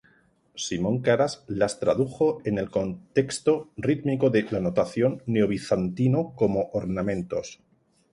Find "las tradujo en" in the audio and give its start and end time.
1.47-2.57